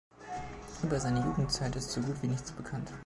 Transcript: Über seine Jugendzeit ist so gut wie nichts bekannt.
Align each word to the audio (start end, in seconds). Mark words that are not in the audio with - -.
Über 0.81 0.99
seine 0.99 1.19
Jugendzeit 1.23 1.75
ist 1.75 1.91
so 1.91 2.01
gut 2.01 2.19
wie 2.23 2.27
nichts 2.27 2.51
bekannt. 2.51 2.89